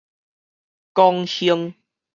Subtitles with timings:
[0.95, 1.75] 廣興